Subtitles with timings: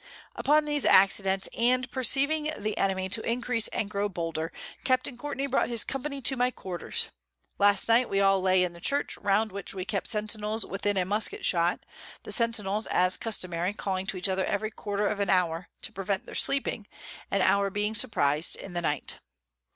[0.35, 4.51] Upon these Accidents, and perceiving the Enemy to increase and grow bolder,
[4.83, 5.07] Capt.
[5.19, 7.09] Courtney brought his Company to my Quarters.
[7.59, 11.05] Last Night we all lay in the Church, round which we kept Centinels within a
[11.05, 11.81] Musket shot;
[12.23, 16.25] the Centinels, as customary, calling to each other every Quarter of an Hour, to prevent
[16.25, 16.87] their sleeping,
[17.29, 19.17] and our being surprized in the Night.